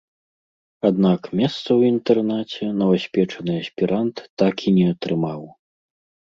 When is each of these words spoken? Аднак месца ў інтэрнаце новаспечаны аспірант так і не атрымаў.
Аднак 0.87 1.21
месца 1.39 1.57
ў 1.57 1.81
інтэрнаце 1.93 2.69
новаспечаны 2.81 3.53
аспірант 3.65 4.25
так 4.45 4.55
і 4.67 4.75
не 4.79 4.87
атрымаў. 4.95 5.41